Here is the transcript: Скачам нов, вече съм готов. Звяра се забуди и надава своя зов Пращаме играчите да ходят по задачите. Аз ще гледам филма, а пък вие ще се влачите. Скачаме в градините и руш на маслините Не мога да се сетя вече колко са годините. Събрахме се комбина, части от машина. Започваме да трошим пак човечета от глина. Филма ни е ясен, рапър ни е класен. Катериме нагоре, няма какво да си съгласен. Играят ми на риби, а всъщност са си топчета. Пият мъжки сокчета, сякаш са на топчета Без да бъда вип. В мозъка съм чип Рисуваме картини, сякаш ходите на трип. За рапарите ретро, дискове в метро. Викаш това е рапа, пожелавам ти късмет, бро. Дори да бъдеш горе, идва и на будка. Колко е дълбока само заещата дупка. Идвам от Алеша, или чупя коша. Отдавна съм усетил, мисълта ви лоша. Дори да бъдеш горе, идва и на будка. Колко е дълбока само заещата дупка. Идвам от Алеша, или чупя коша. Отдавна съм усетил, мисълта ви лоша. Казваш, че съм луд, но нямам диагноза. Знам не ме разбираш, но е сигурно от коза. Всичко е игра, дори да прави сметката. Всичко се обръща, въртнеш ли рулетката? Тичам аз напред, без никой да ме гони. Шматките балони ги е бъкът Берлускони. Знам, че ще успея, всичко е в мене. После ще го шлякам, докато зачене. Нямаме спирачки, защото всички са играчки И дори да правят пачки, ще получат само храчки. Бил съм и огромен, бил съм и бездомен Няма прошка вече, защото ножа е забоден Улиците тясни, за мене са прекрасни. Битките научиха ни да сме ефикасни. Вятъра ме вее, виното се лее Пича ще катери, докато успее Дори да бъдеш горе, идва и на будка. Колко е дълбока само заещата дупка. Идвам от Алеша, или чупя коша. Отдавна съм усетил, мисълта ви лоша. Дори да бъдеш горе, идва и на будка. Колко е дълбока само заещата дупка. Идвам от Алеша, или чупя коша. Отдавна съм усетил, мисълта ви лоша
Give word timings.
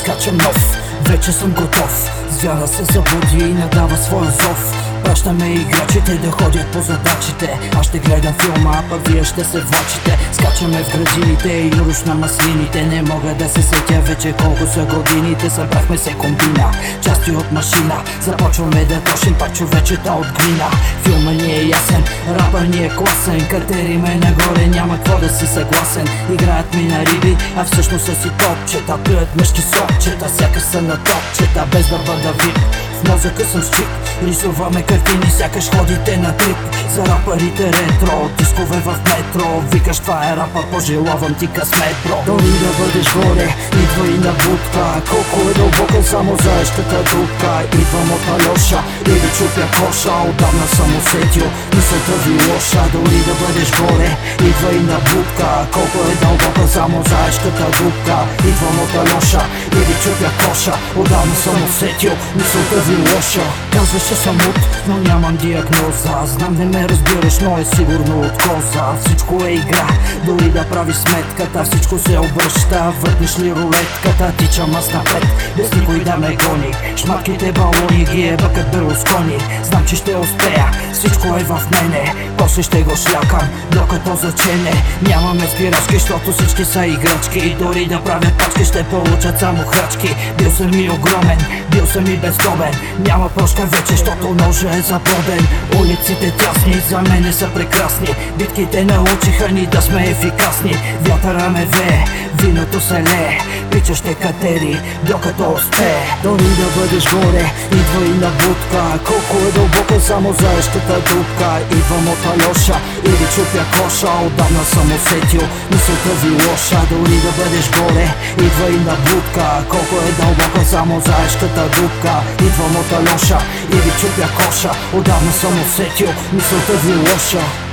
Скачам 0.00 0.36
нов, 0.36 0.76
вече 1.10 1.32
съм 1.32 1.50
готов. 1.50 2.10
Звяра 2.30 2.68
се 2.68 2.84
забуди 2.84 3.44
и 3.44 3.54
надава 3.54 3.96
своя 3.96 4.30
зов 4.30 4.89
Пращаме 5.04 5.48
играчите 5.48 6.14
да 6.14 6.30
ходят 6.30 6.66
по 6.66 6.80
задачите. 6.80 7.58
Аз 7.78 7.86
ще 7.86 7.98
гледам 7.98 8.34
филма, 8.34 8.70
а 8.78 8.88
пък 8.90 9.08
вие 9.08 9.24
ще 9.24 9.44
се 9.44 9.60
влачите. 9.60 10.18
Скачаме 10.32 10.84
в 10.84 10.92
градините 10.92 11.48
и 11.48 11.72
руш 11.72 12.02
на 12.06 12.14
маслините 12.14 12.82
Не 12.86 13.02
мога 13.02 13.34
да 13.34 13.48
се 13.48 13.62
сетя 13.62 14.00
вече 14.00 14.32
колко 14.32 14.66
са 14.66 14.84
годините. 14.84 15.50
Събрахме 15.50 15.98
се 15.98 16.12
комбина, 16.12 16.70
части 17.04 17.30
от 17.30 17.52
машина. 17.52 18.02
Започваме 18.20 18.84
да 18.84 19.00
трошим 19.00 19.34
пак 19.34 19.54
човечета 19.54 20.12
от 20.12 20.26
глина. 20.26 20.70
Филма 21.02 21.30
ни 21.30 21.52
е 21.52 21.64
ясен, 21.64 22.04
рапър 22.38 22.60
ни 22.60 22.84
е 22.84 22.88
класен. 22.88 23.48
Катериме 23.48 24.14
нагоре, 24.14 24.66
няма 24.66 24.96
какво 24.96 25.18
да 25.18 25.28
си 25.28 25.46
съгласен. 25.46 26.08
Играят 26.32 26.74
ми 26.74 26.82
на 26.82 27.06
риби, 27.06 27.36
а 27.56 27.64
всъщност 27.64 28.04
са 28.04 28.14
си 28.14 28.30
топчета. 28.38 28.98
Пият 29.04 29.36
мъжки 29.36 29.62
сокчета, 29.62 30.28
сякаш 30.28 30.62
са 30.62 30.82
на 30.82 30.96
топчета 30.96 31.66
Без 31.72 31.88
да 31.88 31.98
бъда 31.98 32.32
вип. 32.32 32.58
В 33.02 33.08
мозъка 33.08 33.44
съм 33.44 33.62
чип 33.62 34.09
Рисуваме 34.22 34.82
картини, 34.82 35.30
сякаш 35.38 35.70
ходите 35.70 36.16
на 36.16 36.36
трип. 36.36 36.56
За 36.94 37.06
рапарите 37.06 37.66
ретро, 37.66 38.30
дискове 38.38 38.78
в 38.86 38.98
метро. 39.10 39.62
Викаш 39.72 39.98
това 39.98 40.30
е 40.30 40.36
рапа, 40.36 40.62
пожелавам 40.72 41.34
ти 41.34 41.46
късмет, 41.46 41.96
бро. 42.06 42.22
Дори 42.26 42.52
да 42.64 42.70
бъдеш 42.78 43.14
горе, 43.14 43.48
идва 43.82 44.06
и 44.14 44.18
на 44.26 44.32
будка. 44.32 44.84
Колко 45.10 45.50
е 45.50 45.54
дълбока 45.54 46.02
само 46.02 46.36
заещата 46.36 46.98
дупка. 47.10 47.52
Идвам 47.80 48.12
от 48.16 48.24
Алеша, 48.34 48.80
или 49.06 49.28
чупя 49.38 49.66
коша. 49.76 50.14
Отдавна 50.28 50.66
съм 50.76 50.90
усетил, 50.98 51.48
мисълта 51.74 52.16
ви 52.24 52.34
лоша. 52.46 52.82
Дори 52.92 53.18
да 53.28 53.34
бъдеш 53.42 53.70
горе, 53.80 54.16
идва 54.48 54.70
и 54.80 54.82
на 54.90 54.98
будка. 55.08 55.48
Колко 55.72 55.98
е 56.10 56.14
дълбока 56.24 56.66
само 56.72 57.02
заещата 57.02 57.64
дупка. 57.78 58.16
Идвам 58.48 58.78
от 58.84 58.94
Алеша, 58.94 59.42
или 59.72 59.94
чупя 60.02 60.30
коша. 60.44 60.74
Отдавна 60.96 61.34
съм 61.34 61.64
усетил, 61.64 62.12
мисълта 62.36 62.80
ви 62.86 62.96
лоша. 62.96 63.46
Казваш, 63.72 64.08
че 64.08 64.14
съм 64.14 64.34
луд, 64.34 64.58
но 64.88 64.96
нямам 64.96 65.36
диагноза. 65.36 66.14
Знам 66.24 66.54
не 66.58 66.64
ме 66.64 66.88
разбираш, 66.88 67.38
но 67.38 67.58
е 67.58 67.64
сигурно 67.64 68.20
от 68.20 68.32
коза. 68.42 68.84
Всичко 69.04 69.44
е 69.44 69.50
игра, 69.50 69.86
дори 70.26 70.48
да 70.50 70.64
прави 70.64 70.92
сметката. 70.92 71.64
Всичко 71.64 71.98
се 71.98 72.18
обръща, 72.18 72.92
въртнеш 73.00 73.38
ли 73.38 73.52
рулетката? 73.52 74.32
Тичам 74.38 74.74
аз 74.74 74.92
напред, 74.92 75.26
без 75.56 75.72
никой 75.74 75.98
да 75.98 76.16
ме 76.16 76.36
гони. 76.36 76.74
Шматките 76.96 77.52
балони 77.52 78.04
ги 78.04 78.22
е 78.22 78.36
бъкът 78.36 78.70
Берлускони. 78.72 79.38
Знам, 79.62 79.84
че 79.86 79.96
ще 79.96 80.16
успея, 80.16 80.70
всичко 80.92 81.26
е 81.26 81.44
в 81.44 81.60
мене. 81.70 82.14
После 82.38 82.62
ще 82.62 82.82
го 82.82 82.96
шлякам, 82.96 83.48
докато 83.70 84.16
зачене. 84.16 84.72
Нямаме 85.08 85.48
спирачки, 85.48 85.98
защото 85.98 86.32
всички 86.32 86.59
са 86.64 86.86
играчки 86.86 87.38
И 87.38 87.54
дори 87.54 87.86
да 87.86 88.00
правят 88.00 88.38
пачки, 88.38 88.64
ще 88.64 88.84
получат 88.84 89.38
само 89.38 89.62
храчки. 89.66 90.14
Бил 90.38 90.50
съм 90.50 90.70
и 90.74 90.90
огромен, 90.90 91.38
бил 91.70 91.86
съм 91.86 92.06
и 92.06 92.16
бездомен 92.16 92.74
Няма 92.98 93.28
прошка 93.28 93.62
вече, 93.62 93.92
защото 93.92 94.34
ножа 94.34 94.68
е 94.70 94.80
забоден 94.80 95.46
Улиците 95.80 96.30
тясни, 96.30 96.74
за 96.88 97.02
мене 97.02 97.32
са 97.32 97.48
прекрасни. 97.54 98.08
Битките 98.38 98.84
научиха 98.84 99.48
ни 99.48 99.66
да 99.66 99.82
сме 99.82 100.02
ефикасни. 100.02 100.74
Вятъра 101.00 101.50
ме 101.50 101.66
вее, 101.66 102.04
виното 102.42 102.80
се 102.80 102.94
лее 102.94 103.38
Пича 103.70 103.94
ще 103.94 104.14
катери, 104.14 104.80
докато 105.02 105.50
успее 105.50 106.10
Дори 106.22 106.44
да 106.60 106.80
бъдеш 106.80 107.04
горе, 107.14 107.52
идва 107.72 108.06
и 108.06 108.14
на 108.24 108.30
будка. 108.30 108.82
Колко 109.06 109.36
е 109.48 109.52
дълбока 109.52 110.00
само 110.00 110.32
заещата 110.32 110.94
дупка. 110.94 111.50
Идвам 111.78 112.08
от 112.08 112.22
Алеша, 112.32 112.76
или 113.04 113.26
чупя 113.34 113.64
коша. 113.74 114.12
Отдавна 114.26 114.64
съм 114.64 114.92
усетил, 114.96 115.44
мисълта 115.70 116.12
ви 116.22 116.30
лоша. 116.30 116.80
Дори 116.90 117.16
да 117.24 117.32
бъдеш 117.38 117.66
горе, 117.78 118.06
идва 118.46 118.68
и 118.76 118.80
на 118.88 118.96
будка. 119.06 119.46
Колко 119.68 119.94
е 120.08 120.12
дълбока 120.20 120.64
само 120.64 121.00
заещата 121.00 121.64
дупка. 121.76 122.14
Идвам 122.46 122.76
от 122.80 122.92
Алеша, 122.98 123.38
или 123.72 123.90
чупя 124.00 124.28
коша. 124.36 124.70
Отдавна 124.92 125.32
съм 125.32 125.54
усетил, 125.62 126.10
мисълта 126.32 126.72
ви 126.72 126.94
лоша 126.94 127.69